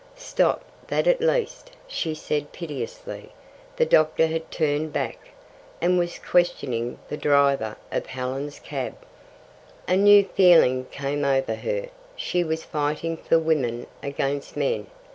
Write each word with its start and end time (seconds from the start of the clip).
"Stop 0.15 0.63
that 0.87 1.05
at 1.05 1.21
least," 1.21 1.69
she 1.85 2.15
said 2.15 2.51
piteously; 2.51 3.29
the 3.75 3.85
doctor 3.85 4.25
had 4.25 4.49
turned 4.49 4.91
back, 4.91 5.19
and 5.79 5.99
was 5.99 6.17
questioning 6.17 6.97
the 7.07 7.17
driver 7.17 7.77
of 7.91 8.07
Helen's 8.07 8.57
cab. 8.57 8.95
A 9.87 9.95
new 9.95 10.23
feeling 10.23 10.85
came 10.85 11.23
over 11.23 11.53
her; 11.53 11.89
she 12.15 12.43
was 12.43 12.63
fighting 12.63 13.15
for 13.15 13.37
women 13.37 13.85
against 14.01 14.57
men. 14.57 14.87